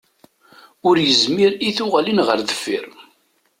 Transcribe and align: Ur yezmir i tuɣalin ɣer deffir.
Ur 0.87 0.95
yezmir 0.99 1.51
i 1.67 1.69
tuɣalin 1.77 2.23
ɣer 2.27 2.39
deffir. 2.47 2.85